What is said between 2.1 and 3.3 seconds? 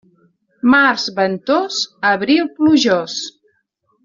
abril plujós.